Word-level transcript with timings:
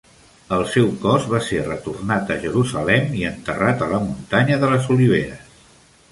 El 0.55 0.63
seu 0.75 0.87
cos 1.01 1.25
va 1.33 1.41
ser 1.47 1.59
retornat 1.67 2.31
a 2.35 2.37
Jerusalem 2.45 3.13
i 3.19 3.21
enterrat 3.31 3.83
a 3.85 3.89
la 3.91 3.99
muntanya 4.07 4.57
de 4.65 4.71
les 4.73 4.89
oliveres. 4.97 5.53